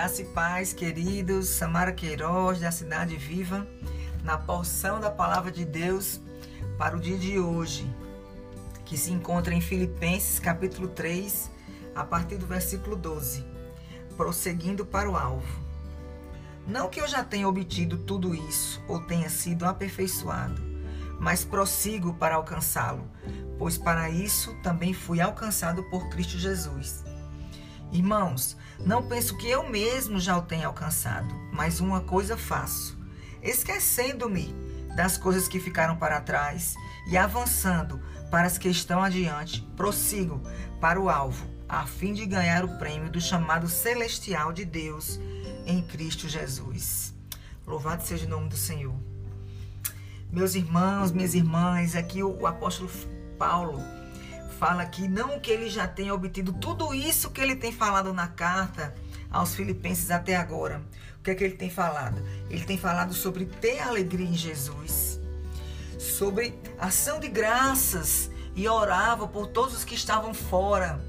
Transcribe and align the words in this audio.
Graça 0.00 0.22
e 0.22 0.24
paz, 0.24 0.72
queridos. 0.72 1.50
Samara 1.50 1.92
Queiroz, 1.92 2.58
da 2.58 2.72
Cidade 2.72 3.18
Viva, 3.18 3.68
na 4.24 4.38
porção 4.38 4.98
da 4.98 5.10
palavra 5.10 5.52
de 5.52 5.62
Deus 5.62 6.22
para 6.78 6.96
o 6.96 6.98
dia 6.98 7.18
de 7.18 7.38
hoje, 7.38 7.86
que 8.86 8.96
se 8.96 9.12
encontra 9.12 9.52
em 9.52 9.60
Filipenses, 9.60 10.38
capítulo 10.38 10.88
3, 10.88 11.50
a 11.94 12.02
partir 12.02 12.38
do 12.38 12.46
versículo 12.46 12.96
12. 12.96 13.44
Prosseguindo 14.16 14.86
para 14.86 15.10
o 15.10 15.18
alvo. 15.18 15.62
Não 16.66 16.88
que 16.88 16.98
eu 16.98 17.06
já 17.06 17.22
tenha 17.22 17.46
obtido 17.46 17.98
tudo 17.98 18.34
isso 18.34 18.82
ou 18.88 19.00
tenha 19.00 19.28
sido 19.28 19.66
aperfeiçoado, 19.66 20.62
mas 21.20 21.44
prossigo 21.44 22.14
para 22.14 22.36
alcançá-lo, 22.36 23.06
pois 23.58 23.76
para 23.76 24.08
isso 24.08 24.54
também 24.62 24.94
fui 24.94 25.20
alcançado 25.20 25.82
por 25.90 26.08
Cristo 26.08 26.38
Jesus. 26.38 27.04
Irmãos, 27.92 28.56
não 28.84 29.02
penso 29.02 29.36
que 29.36 29.48
eu 29.48 29.68
mesmo 29.68 30.18
já 30.18 30.36
o 30.36 30.42
tenha 30.42 30.66
alcançado, 30.66 31.34
mas 31.52 31.80
uma 31.80 32.00
coisa 32.00 32.36
faço: 32.36 32.98
esquecendo-me 33.42 34.54
das 34.96 35.16
coisas 35.16 35.46
que 35.46 35.60
ficaram 35.60 35.96
para 35.96 36.20
trás 36.20 36.74
e 37.06 37.16
avançando 37.16 38.00
para 38.30 38.46
as 38.46 38.58
que 38.58 38.68
estão 38.68 39.02
adiante, 39.02 39.62
prossigo 39.76 40.40
para 40.80 41.00
o 41.00 41.08
alvo, 41.08 41.46
a 41.68 41.86
fim 41.86 42.12
de 42.12 42.24
ganhar 42.26 42.64
o 42.64 42.78
prêmio 42.78 43.10
do 43.10 43.20
chamado 43.20 43.68
celestial 43.68 44.52
de 44.52 44.64
Deus 44.64 45.20
em 45.66 45.82
Cristo 45.82 46.28
Jesus. 46.28 47.14
Louvado 47.66 48.02
seja 48.02 48.26
o 48.26 48.28
nome 48.28 48.48
do 48.48 48.56
Senhor. 48.56 48.94
Meus 50.32 50.54
irmãos, 50.54 51.12
minhas 51.12 51.34
irmãs, 51.34 51.94
aqui 51.94 52.22
o, 52.22 52.46
apóstolo 52.46 52.90
Paulo 53.38 53.80
fala 54.60 54.84
que 54.84 55.08
não 55.08 55.40
que 55.40 55.50
ele 55.50 55.70
já 55.70 55.88
tenha 55.88 56.12
obtido 56.12 56.52
tudo 56.52 56.92
isso 56.92 57.30
que 57.30 57.40
ele 57.40 57.56
tem 57.56 57.72
falado 57.72 58.12
na 58.12 58.28
carta 58.28 58.94
aos 59.30 59.54
filipenses 59.54 60.10
até 60.10 60.36
agora. 60.36 60.82
O 61.18 61.22
que 61.22 61.30
é 61.30 61.34
que 61.34 61.42
ele 61.42 61.56
tem 61.56 61.70
falado? 61.70 62.22
Ele 62.50 62.62
tem 62.66 62.76
falado 62.76 63.14
sobre 63.14 63.46
ter 63.46 63.80
alegria 63.80 64.28
em 64.28 64.34
Jesus, 64.34 65.18
sobre 65.98 66.54
ação 66.78 67.18
de 67.18 67.28
graças 67.28 68.30
e 68.54 68.68
orava 68.68 69.26
por 69.26 69.46
todos 69.46 69.74
os 69.76 69.82
que 69.82 69.94
estavam 69.94 70.34
fora, 70.34 71.00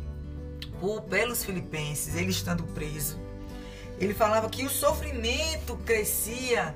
por, 0.80 1.02
pelos 1.02 1.44
filipenses, 1.44 2.16
ele 2.16 2.30
estando 2.30 2.64
preso. 2.64 3.20
Ele 4.00 4.14
falava 4.14 4.50
que 4.50 4.66
o 4.66 4.70
sofrimento 4.70 5.76
crescia 5.86 6.74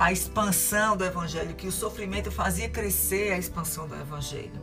a 0.00 0.10
expansão 0.10 0.96
do 0.96 1.04
evangelho, 1.04 1.54
que 1.54 1.66
o 1.66 1.72
sofrimento 1.72 2.30
fazia 2.30 2.70
crescer 2.70 3.34
a 3.34 3.38
expansão 3.38 3.86
do 3.86 3.94
evangelho. 3.94 4.58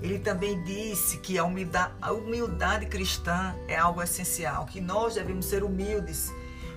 Ele 0.00 0.18
também 0.18 0.64
disse 0.64 1.18
que 1.18 1.36
a 1.36 1.44
humildade, 1.44 1.92
a 2.00 2.12
humildade 2.12 2.86
cristã 2.86 3.54
é 3.68 3.76
algo 3.76 4.02
essencial, 4.02 4.64
que 4.64 4.80
nós 4.80 5.16
devemos 5.16 5.44
ser 5.44 5.62
humildes, 5.62 6.32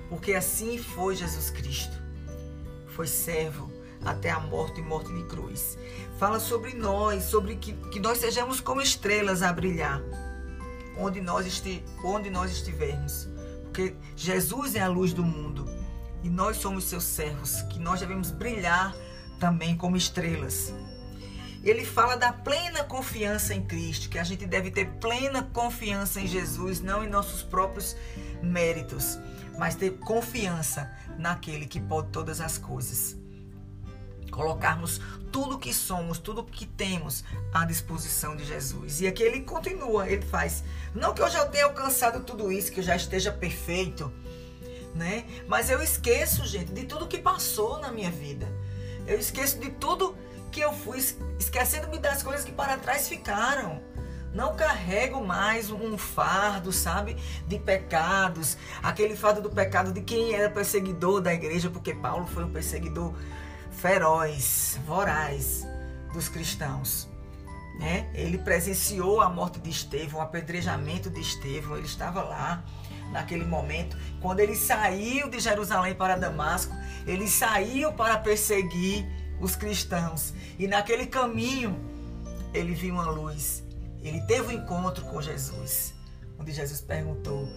porque 0.09 0.33
assim 0.33 0.77
foi 0.77 1.15
Jesus 1.15 1.49
Cristo. 1.49 1.97
Foi 2.87 3.07
servo 3.07 3.71
até 4.03 4.29
a 4.29 4.39
morte 4.41 4.81
e 4.81 4.83
morte 4.83 5.13
de 5.13 5.23
cruz. 5.23 5.77
Fala 6.19 6.41
sobre 6.41 6.73
nós, 6.73 7.23
sobre 7.23 7.55
que, 7.55 7.71
que 7.89 8.01
nós 8.01 8.17
sejamos 8.17 8.59
como 8.59 8.81
estrelas 8.81 9.41
a 9.41 9.53
brilhar, 9.53 10.01
onde 10.97 11.21
nós, 11.21 11.47
esti, 11.47 11.81
onde 12.03 12.29
nós 12.29 12.51
estivermos. 12.51 13.29
Porque 13.63 13.95
Jesus 14.13 14.75
é 14.75 14.81
a 14.81 14.89
luz 14.89 15.13
do 15.13 15.23
mundo 15.23 15.72
e 16.23 16.29
nós 16.29 16.57
somos 16.57 16.85
seus 16.85 17.03
servos, 17.03 17.61
que 17.63 17.79
nós 17.79 17.99
devemos 17.99 18.31
brilhar 18.31 18.95
também 19.39 19.75
como 19.75 19.97
estrelas 19.97 20.73
ele 21.63 21.85
fala 21.85 22.17
da 22.17 22.33
plena 22.33 22.83
confiança 22.83 23.53
em 23.53 23.63
Cristo, 23.63 24.09
que 24.09 24.19
a 24.19 24.23
gente 24.23 24.45
deve 24.45 24.69
ter 24.69 24.85
plena 24.99 25.41
confiança 25.41 26.19
em 26.19 26.27
Jesus, 26.27 26.81
não 26.81 27.03
em 27.03 27.09
nossos 27.09 27.41
próprios 27.41 27.95
méritos, 28.41 29.17
mas 29.57 29.73
ter 29.73 29.91
confiança 29.91 30.91
naquele 31.17 31.65
que 31.65 31.79
pode 31.79 32.09
todas 32.09 32.41
as 32.41 32.57
coisas. 32.57 33.17
Colocarmos 34.29 34.99
tudo 35.31 35.59
que 35.59 35.73
somos, 35.73 36.17
tudo 36.17 36.43
que 36.43 36.65
temos 36.65 37.23
à 37.53 37.65
disposição 37.65 38.35
de 38.35 38.43
Jesus. 38.43 38.99
E 38.99 39.07
aqui 39.07 39.23
ele 39.23 39.41
continua, 39.41 40.09
ele 40.09 40.23
faz. 40.23 40.63
Não 40.93 41.13
que 41.13 41.21
eu 41.21 41.29
já 41.29 41.45
tenha 41.45 41.65
alcançado 41.65 42.25
tudo 42.25 42.51
isso, 42.51 42.71
que 42.71 42.79
eu 42.79 42.83
já 42.83 42.95
esteja 42.95 43.31
perfeito, 43.31 44.11
né? 44.93 45.25
Mas 45.47 45.69
eu 45.69 45.81
esqueço, 45.81 46.45
gente, 46.45 46.71
de 46.71 46.85
tudo 46.85 47.07
que 47.07 47.17
passou 47.17 47.79
na 47.79 47.91
minha 47.91 48.11
vida. 48.11 48.47
Eu 49.05 49.19
esqueço 49.19 49.59
de 49.59 49.69
tudo 49.71 50.15
que 50.51 50.61
eu 50.61 50.71
fui 50.71 50.99
esquecendo-me 51.39 51.97
das 51.97 52.21
coisas 52.21 52.45
que 52.45 52.51
para 52.51 52.77
trás 52.77 53.07
ficaram. 53.07 53.81
Não 54.33 54.55
carrego 54.55 55.23
mais 55.23 55.69
um 55.69 55.97
fardo, 55.97 56.71
sabe, 56.71 57.17
de 57.47 57.59
pecados, 57.59 58.57
aquele 58.81 59.15
fardo 59.15 59.41
do 59.41 59.49
pecado 59.49 59.91
de 59.91 60.01
quem 60.01 60.33
era 60.33 60.49
perseguidor 60.49 61.21
da 61.21 61.33
igreja, 61.33 61.69
porque 61.69 61.93
Paulo 61.93 62.25
foi 62.25 62.43
um 62.43 62.51
perseguidor 62.51 63.13
feroz, 63.71 64.79
voraz 64.85 65.67
dos 66.13 66.29
cristãos. 66.29 67.12
Né? 67.79 68.09
Ele 68.13 68.37
presenciou 68.37 69.19
a 69.19 69.29
morte 69.29 69.59
de 69.59 69.69
Estevão, 69.69 70.19
o 70.19 70.23
apedrejamento 70.23 71.09
de 71.09 71.19
Estevão, 71.19 71.75
ele 71.75 71.87
estava 71.87 72.21
lá 72.21 72.63
naquele 73.11 73.45
momento. 73.45 73.97
Quando 74.21 74.39
ele 74.39 74.55
saiu 74.55 75.29
de 75.29 75.39
Jerusalém 75.39 75.95
para 75.95 76.15
Damasco, 76.15 76.75
ele 77.05 77.27
saiu 77.27 77.91
para 77.93 78.17
perseguir 78.17 79.05
os 79.39 79.55
cristãos. 79.55 80.33
E 80.57 80.67
naquele 80.67 81.07
caminho, 81.07 81.75
ele 82.53 82.73
viu 82.73 82.93
uma 82.93 83.09
luz. 83.09 83.63
Ele 84.01 84.21
teve 84.21 84.55
um 84.55 84.59
encontro 84.59 85.05
com 85.05 85.21
Jesus, 85.21 85.93
onde 86.37 86.51
Jesus 86.51 86.81
perguntou: 86.81 87.47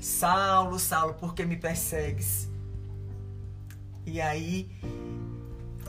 Saulo, 0.00 0.78
Saulo, 0.78 1.14
por 1.14 1.34
que 1.34 1.44
me 1.44 1.56
persegues? 1.56 2.48
E 4.04 4.20
aí 4.20 4.70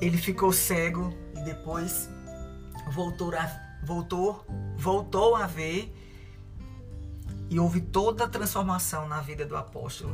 ele 0.02 0.18
ficou 0.18 0.52
cego 0.52 1.14
e 1.36 1.44
depois 1.44 2.10
voltou 2.92 3.34
a, 3.36 3.67
voltou, 3.88 4.46
voltou 4.76 5.34
a 5.34 5.48
ver 5.48 5.94
e 7.50 7.58
houve 7.58 7.80
toda 7.80 8.26
a 8.26 8.28
transformação 8.28 9.08
na 9.08 9.22
vida 9.22 9.46
do 9.46 9.56
apóstolo. 9.56 10.14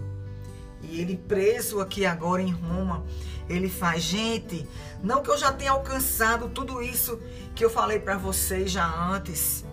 E 0.84 1.02
ele 1.02 1.18
preso 1.18 1.82
aqui 1.82 2.06
agora 2.06 2.42
em 2.42 2.52
Roma, 2.52 3.04
ele 3.50 3.70
faz, 3.70 4.04
gente, 4.04 4.68
não 5.02 5.24
que 5.24 5.32
eu 5.32 5.38
já 5.38 5.52
tenha 5.52 5.72
alcançado 5.72 6.50
tudo 6.50 6.84
isso 6.84 7.20
que 7.56 7.66
eu 7.66 7.70
falei 7.70 8.00
para 8.00 8.18
vocês 8.18 8.70
já 8.70 8.86
antes, 8.86 9.66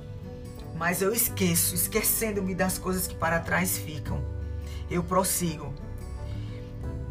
mas 0.77 1.03
eu 1.03 1.13
esqueço, 1.13 1.75
esquecendo-me 1.75 2.55
das 2.55 2.79
coisas 2.79 3.07
que 3.07 3.15
para 3.15 3.41
trás 3.41 3.77
ficam. 3.77 4.25
Eu 4.91 5.03
prossigo, 5.03 5.75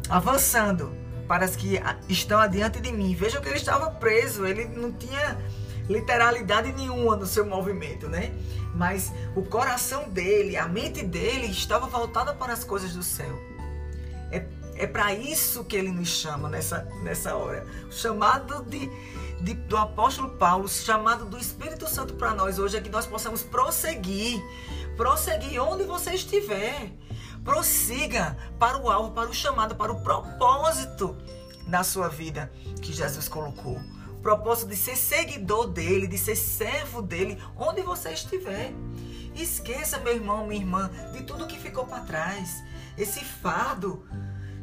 avançando 0.08 0.92
para 1.28 1.44
as 1.44 1.54
que 1.54 1.78
estão 2.08 2.40
adiante 2.40 2.80
de 2.80 2.90
mim. 2.90 3.14
Vejam 3.14 3.40
que 3.40 3.48
ele 3.48 3.58
estava 3.58 3.90
preso, 3.90 4.44
ele 4.44 4.64
não 4.64 4.90
tinha 4.90 5.38
literalidade 5.90 6.72
nenhuma 6.72 7.16
no 7.16 7.26
seu 7.26 7.44
movimento, 7.44 8.08
né? 8.08 8.32
Mas 8.74 9.12
o 9.34 9.42
coração 9.42 10.08
dele, 10.08 10.56
a 10.56 10.68
mente 10.68 11.04
dele 11.04 11.46
estava 11.46 11.86
voltada 11.86 12.32
para 12.32 12.52
as 12.52 12.62
coisas 12.62 12.94
do 12.94 13.02
céu. 13.02 13.36
É, 14.30 14.46
é 14.76 14.86
para 14.86 15.12
isso 15.12 15.64
que 15.64 15.76
ele 15.76 15.90
nos 15.90 16.08
chama 16.08 16.48
nessa, 16.48 16.84
nessa 17.02 17.34
hora. 17.34 17.66
O 17.88 17.92
chamado 17.92 18.62
de, 18.64 18.88
de, 19.40 19.54
do 19.54 19.76
apóstolo 19.76 20.30
Paulo, 20.30 20.64
o 20.64 20.68
chamado 20.68 21.24
do 21.24 21.36
Espírito 21.36 21.88
Santo 21.88 22.14
para 22.14 22.34
nós 22.34 22.58
hoje 22.58 22.76
é 22.76 22.80
que 22.80 22.88
nós 22.88 23.06
possamos 23.06 23.42
prosseguir. 23.42 24.40
Prosseguir 24.96 25.60
onde 25.60 25.82
você 25.82 26.14
estiver. 26.14 26.92
Prossiga 27.44 28.36
para 28.58 28.78
o 28.78 28.88
alvo, 28.88 29.10
para 29.12 29.28
o 29.28 29.34
chamado, 29.34 29.74
para 29.74 29.90
o 29.90 30.02
propósito 30.02 31.16
da 31.66 31.82
sua 31.82 32.08
vida 32.08 32.52
que 32.80 32.92
Jesus 32.92 33.26
colocou. 33.28 33.80
Propósito 34.22 34.68
de 34.68 34.76
ser 34.76 34.96
seguidor 34.96 35.68
dele, 35.68 36.06
de 36.06 36.18
ser 36.18 36.36
servo 36.36 37.00
dele, 37.00 37.38
onde 37.56 37.82
você 37.82 38.10
estiver. 38.10 38.72
Esqueça, 39.34 39.98
meu 39.98 40.14
irmão, 40.14 40.46
minha 40.46 40.60
irmã, 40.60 40.90
de 41.12 41.22
tudo 41.22 41.46
que 41.46 41.58
ficou 41.58 41.86
para 41.86 42.00
trás 42.00 42.62
esse 42.98 43.24
fardo. 43.24 44.04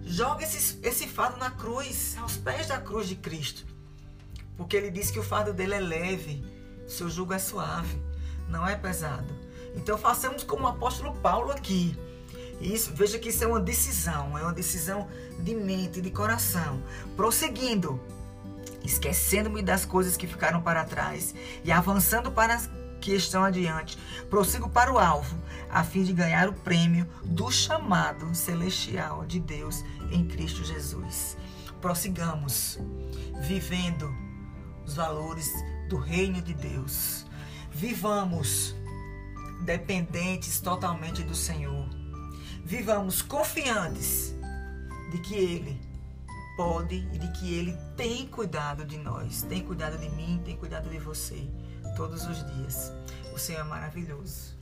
Joga 0.04 0.44
esse, 0.44 0.80
esse 0.84 1.08
fardo 1.08 1.38
na 1.38 1.52
cruz, 1.52 2.16
aos 2.18 2.38
pés 2.38 2.68
da 2.68 2.80
cruz 2.80 3.08
de 3.08 3.16
Cristo. 3.16 3.66
Porque 4.56 4.78
ele 4.78 4.90
diz 4.90 5.12
que 5.12 5.20
o 5.20 5.24
fardo 5.24 5.54
dele 5.54 5.74
é 5.74 5.80
leve, 5.80 6.46
seu 6.88 7.10
jugo 7.10 7.34
é 7.34 7.40
suave, 7.40 8.02
não 8.48 8.66
é 8.66 8.76
pesado. 8.76 9.28
Então 9.76 9.98
façamos 9.98 10.44
como 10.44 10.64
o 10.64 10.68
apóstolo 10.68 11.14
Paulo 11.18 11.52
aqui. 11.52 11.98
Isso, 12.62 12.92
veja 12.94 13.20
que 13.20 13.30
isso 13.30 13.44
é 13.44 13.48
uma 13.48 13.60
decisão, 13.60 14.38
é 14.38 14.42
uma 14.42 14.54
decisão 14.54 15.08
de 15.40 15.54
mente, 15.54 16.02
de 16.02 16.10
coração. 16.10 16.81
Prosseguindo, 17.16 18.02
esquecendo-me 18.88 19.62
das 19.62 19.86
coisas 19.86 20.16
que 20.16 20.25
ficaram 20.25 20.62
para 20.62 20.86
trás 20.86 21.36
e 21.63 21.72
avançando 21.72 22.31
para 22.31 22.57
que 23.01 23.13
estão 23.13 23.44
adiante, 23.44 23.98
prossigo 24.30 24.69
para 24.69 24.92
o 24.92 24.98
alvo, 24.98 25.38
a 25.69 25.84
fim 25.84 26.04
de 26.04 26.13
ganhar 26.13 26.48
o 26.48 26.54
prêmio 26.54 27.07
do 27.24 27.51
chamado 27.51 28.34
celestial 28.34 29.25
de 29.25 29.39
Deus 29.39 29.84
em 30.10 30.25
Cristo 30.25 30.63
Jesus. 30.63 31.38
Prossigamos, 31.81 32.80
vivendo 33.42 34.12
os 34.86 34.95
valores 34.95 35.51
do 35.90 35.98
reino 35.98 36.42
de 36.42 36.54
Deus. 36.54 37.25
Vivamos 37.69 38.74
dependentes 39.62 40.60
totalmente 40.60 41.24
do 41.24 41.36
Senhor. 41.36 41.88
vivamos 42.63 43.22
confiantes 43.22 44.36
de 45.12 45.19
que 45.19 45.36
Ele 45.36 45.80
pode 46.57 46.95
e 46.95 47.19
de 47.19 47.31
que 47.33 47.54
Ele 47.54 47.77
tem 47.95 48.27
cuidado 48.27 48.83
de 48.83 48.98
nós, 48.98 49.44
tem 49.44 49.63
cuidado 49.63 49.98
de 49.98 50.09
mim, 50.09 50.42
tem 50.44 50.57
cuidado 50.57 50.89
de 50.89 50.98
você 50.98 51.48
todos 51.95 52.25
os 52.27 52.44
dias. 52.54 52.92
O 53.33 53.38
Senhor 53.38 53.62
é 53.62 53.63
maravilhoso. 53.63 54.57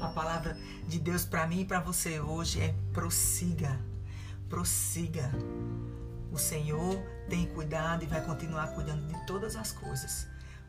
A 0.00 0.08
palavra 0.08 0.58
de 0.88 0.98
Deus 0.98 1.24
para 1.24 1.46
mim 1.46 1.60
e 1.60 1.64
para 1.64 1.80
você 1.80 2.20
hoje 2.20 2.60
é 2.60 2.74
prossiga, 2.92 3.78
prossiga. 4.48 5.30
O 6.32 6.38
Senhor 6.38 7.00
tem 7.28 7.46
cuidado 7.46 8.02
e 8.02 8.06
vai 8.06 8.20
continuar 8.20 8.68
cuidando 8.68 9.06
de 9.06 9.26
todas 9.26 9.54
as 9.54 9.70
coisas. 9.70 10.26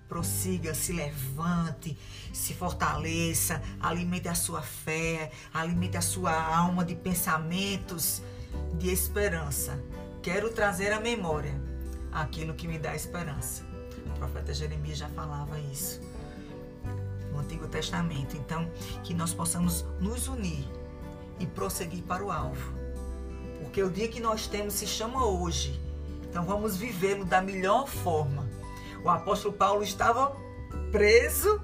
Prossiga, 0.07 0.73
se 0.73 0.93
levante, 0.93 1.97
se 2.33 2.53
fortaleça, 2.53 3.61
alimente 3.79 4.27
a 4.27 4.35
sua 4.35 4.61
fé, 4.61 5.31
alimente 5.53 5.97
a 5.97 6.01
sua 6.01 6.31
alma 6.31 6.85
de 6.85 6.95
pensamentos 6.95 8.21
de 8.79 8.89
esperança. 8.89 9.79
Quero 10.21 10.51
trazer 10.51 10.91
à 10.91 10.99
memória 10.99 11.53
aquilo 12.11 12.53
que 12.53 12.67
me 12.67 12.77
dá 12.77 12.93
esperança. 12.93 13.63
O 14.07 14.19
profeta 14.19 14.53
Jeremias 14.53 14.97
já 14.97 15.07
falava 15.09 15.57
isso 15.59 16.01
no 17.31 17.39
Antigo 17.39 17.67
Testamento. 17.67 18.35
Então, 18.35 18.69
que 19.03 19.13
nós 19.13 19.33
possamos 19.33 19.85
nos 19.99 20.27
unir 20.27 20.67
e 21.39 21.45
prosseguir 21.45 22.03
para 22.03 22.23
o 22.23 22.31
alvo. 22.31 22.73
Porque 23.61 23.81
o 23.81 23.89
dia 23.89 24.09
que 24.09 24.19
nós 24.19 24.45
temos 24.45 24.73
se 24.73 24.85
chama 24.85 25.25
hoje. 25.25 25.79
Então, 26.29 26.43
vamos 26.45 26.75
vivê-lo 26.75 27.23
da 27.23 27.41
melhor 27.41 27.87
forma. 27.87 28.45
O 29.03 29.09
apóstolo 29.09 29.53
Paulo 29.53 29.83
estava 29.83 30.35
preso 30.91 31.61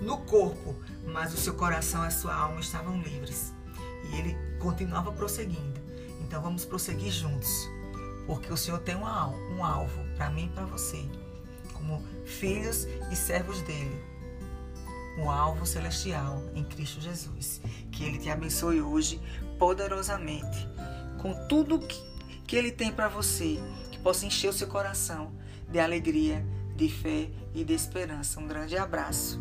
no 0.00 0.18
corpo, 0.18 0.76
mas 1.04 1.34
o 1.34 1.36
seu 1.36 1.54
coração 1.54 2.04
e 2.04 2.06
a 2.06 2.10
sua 2.10 2.34
alma 2.34 2.60
estavam 2.60 3.00
livres. 3.00 3.52
E 4.04 4.16
ele 4.16 4.36
continuava 4.60 5.10
prosseguindo. 5.10 5.80
Então 6.26 6.42
vamos 6.42 6.64
prosseguir 6.64 7.12
juntos, 7.12 7.70
porque 8.26 8.52
o 8.52 8.56
Senhor 8.56 8.80
tem 8.80 8.96
um 8.96 9.06
alvo 9.06 10.04
para 10.16 10.30
mim 10.30 10.46
e 10.46 10.48
para 10.48 10.64
você, 10.64 11.08
como 11.72 12.02
filhos 12.24 12.86
e 13.10 13.16
servos 13.16 13.62
dele. 13.62 14.04
Um 15.18 15.30
alvo 15.30 15.64
celestial 15.64 16.42
em 16.54 16.62
Cristo 16.64 17.00
Jesus. 17.00 17.60
Que 17.90 18.04
Ele 18.04 18.18
te 18.18 18.28
abençoe 18.28 18.82
hoje 18.82 19.20
poderosamente 19.58 20.68
com 21.22 21.32
tudo 21.46 21.78
que, 21.78 21.98
que 22.46 22.56
Ele 22.56 22.70
tem 22.70 22.92
para 22.92 23.08
você, 23.08 23.58
que 23.90 23.98
possa 23.98 24.26
encher 24.26 24.50
o 24.50 24.52
seu 24.52 24.68
coração 24.68 25.32
de 25.68 25.78
alegria, 25.78 26.44
de 26.76 26.88
fé 26.88 27.30
e 27.54 27.64
de 27.64 27.72
esperança. 27.72 28.38
Um 28.38 28.46
grande 28.46 28.76
abraço. 28.76 29.40